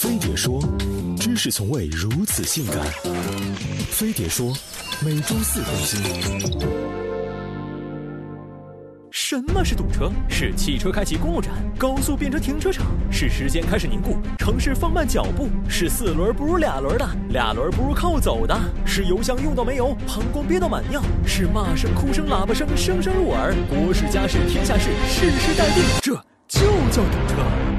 [0.00, 0.62] 飞碟说，
[1.18, 2.76] 知识从未如此性感。
[3.90, 4.56] 飞碟说，
[5.04, 6.00] 每周四更新。
[9.10, 10.08] 什么是堵车？
[10.28, 18.54] 是汽车开启公路站，高速变成停车场；是时间开始凝固，城市放慢脚步；是四轮不如俩轮的，俩轮不如靠走的；
[18.86, 23.52] 是油箱用到没油，膀胱憋到满尿；是骂声、哭声、喇叭声，声声入耳。
[23.68, 26.14] 国事、家事、天下事，世事待定，这
[26.46, 26.60] 就
[26.92, 27.77] 叫堵车。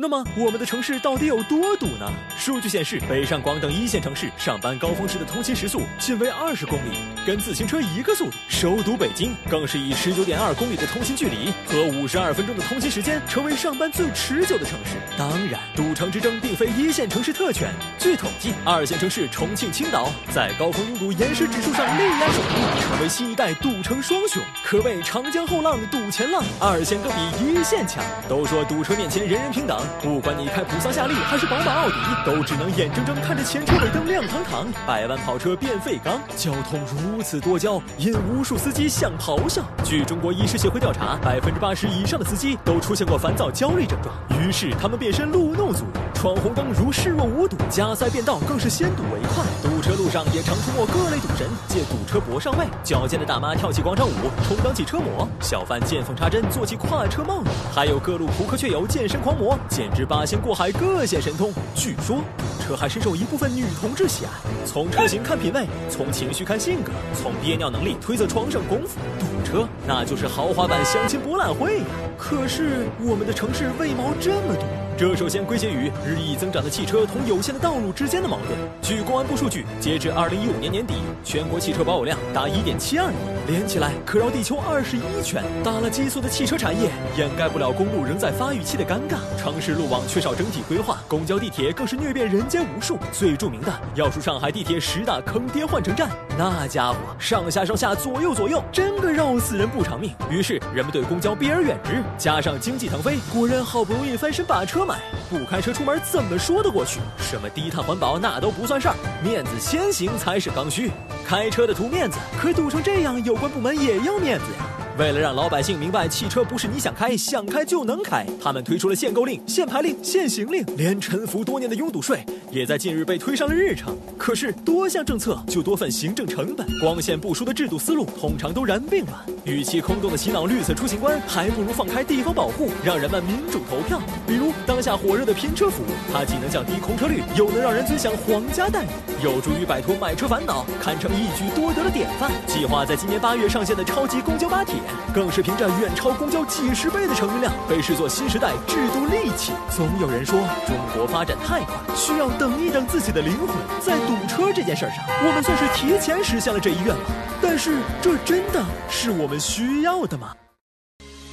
[0.00, 2.10] 那么，我们的城市到底有多堵呢？
[2.34, 8.32] 数据显示，北上广等一线城市上班高峰时的通勤时速仅为二十公里，跟自行车一个速度。
[8.48, 14.96] 首都北京更是以十九点二公里的通勤距离和五十二分钟的通勤时间，成为上班最持久的城市。
[15.16, 17.72] 当然，堵城之争并非一线城市特权。
[17.98, 28.02] 据统计，二线城市重庆、青岛在高峰拥堵延时指数上力压首都，成为新一代堵城双雄，可谓长江后浪堵前浪，二线更比一线强。
[28.28, 29.78] 都说堵车面前人人平等。
[30.02, 36.20] 不管你开普桑夏利还是宝马奥迪，都只能眼睁睁看着前车尾灯亮堂堂，百万跑车变废钢。
[36.36, 39.62] 交通如如此多焦，引无数司机想咆哮。
[39.84, 49.69] 据中国医师协会调查，百分之八十以上的司机都出现过烦躁焦虑症状，于是他们变身路怒族，闯红灯如视若无睹，加塞变道更是先睹为快。
[49.80, 52.66] 堵车路上也常出没各类赌神，借堵车博上位。
[52.84, 54.12] 矫健的大妈跳起广场舞，
[54.46, 57.42] 充当起车模；小贩见缝插针，做起跨车梦。
[57.72, 59.58] 还有各路扑克雀友、健身狂魔。
[59.70, 61.50] 简直八仙过海，各显神通。
[61.74, 64.30] 据说堵车还深受一部分女同志喜爱。
[64.66, 68.98] 从车型看品味，从情绪看性格，从憋尿能力推测床上功夫。
[69.18, 71.84] 堵车那就是豪华版相亲博览会呀！
[72.18, 74.66] 可是我们的城市为毛这么堵？
[74.98, 78.58] 这首先归结于日益增长的汽车同有限的道路之间的矛盾。
[78.82, 83.14] 据公安部数据，截至二零一五年年底，全国汽车保有量达一点七二亿，
[83.46, 85.42] 连起来可绕地球二十一圈。
[85.62, 89.16] 打了激素的汽车产业，掩盖不了公路仍在发育期的尴尬。
[89.38, 92.98] 城市路网缺少整体规划，公交、地铁更是虐遍人间无数。
[93.12, 100.12] 最著名的要数上海地铁十大坑爹换乘站，那家伙上下上下左右左右，真个绕死人不偿命。
[100.30, 105.00] 于是人们对公交避而远之，加上经济腾飞，果然好不容易翻身把车买。
[105.30, 106.98] 不开车出门怎么说得过去？
[107.18, 110.90] 什么低碳环保那都不算事儿，面子先行才是刚需。
[111.24, 114.79] 开车的图面子，可堵成这样，有关部门也要面子呀。
[115.00, 123.96] 为了让老百姓明白汽车不是你想开想开就能开，他们推出了限购令、限牌令、限行令，连沉浮多年的拥堵税也在近日被推上了日程。
[124.18, 129.18] 可是多项政策就多份行政成本，光线不输的制度思路通常都然并卵。
[129.44, 133.98] 与其空洞的洗脑绿色出行观，还不如放开地方保护，让人们民主投票。
[134.26, 142.30] 比如当下火热的拼车服务，它既能降低空车率，又能让人尊享皇家待遇，有助于摆脱买车烦恼，堪称一举多得的典范。
[142.46, 144.74] 计划在今年八月上线的超级公交巴铁。
[145.14, 149.52] 更是凭着远超公交几十倍的乘运量，被视作新时代制度利器。
[149.74, 153.48] 总有人说中国发展太快，需要等一等自己的灵魂。
[153.80, 156.98] 在堵车这件事上，我们算是提前实现了这一愿望。
[157.42, 160.34] 但是，这真的是我们需要的吗？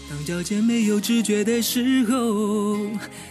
[0.10, 2.78] 当脚尖没有知觉的时候，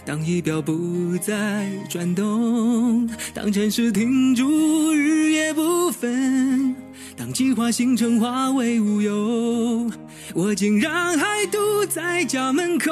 [0.05, 6.75] 当仪表不再转动，当城市停住日夜不分，
[7.15, 9.89] 当计划行程化为乌有，
[10.35, 11.57] 我竟然还堵
[11.89, 12.91] 在家门口，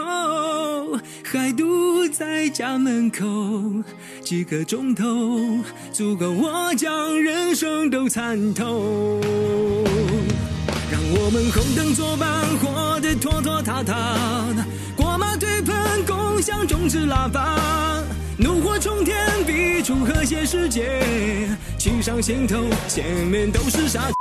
[1.23, 3.25] 还堵在家门口，
[4.21, 5.05] 几个钟头
[5.91, 9.21] 足够我将人生都参透。
[10.91, 13.95] 让我们红灯作伴，活得拖拖沓沓，
[14.95, 18.03] 过马对喷，共享终止喇叭，
[18.37, 19.15] 怒火冲天，
[19.45, 20.99] 逼出和谐世界，
[21.77, 24.11] 骑上心头，前面都是沙。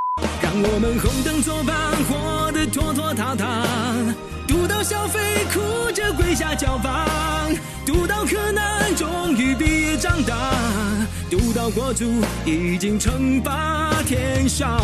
[0.40, 3.66] 让我们红灯作伴，活得拖拖沓沓，
[4.46, 5.18] 堵到消费，
[5.52, 7.08] 哭着跪下交房，
[7.84, 10.52] 堵到柯南，终于毕业长大，
[11.28, 14.78] 堵到国足，已经称霸天下。